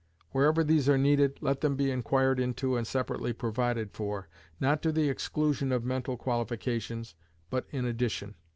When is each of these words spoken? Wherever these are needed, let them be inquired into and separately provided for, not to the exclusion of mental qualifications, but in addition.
Wherever 0.31 0.63
these 0.63 0.89
are 0.89 0.97
needed, 0.97 1.37
let 1.41 1.61
them 1.61 1.75
be 1.75 1.91
inquired 1.91 2.39
into 2.39 2.75
and 2.75 2.87
separately 2.87 3.33
provided 3.33 3.91
for, 3.91 4.29
not 4.59 4.81
to 4.81 4.91
the 4.91 5.07
exclusion 5.09 5.71
of 5.71 5.85
mental 5.85 6.17
qualifications, 6.17 7.13
but 7.51 7.67
in 7.69 7.85
addition. 7.85 8.33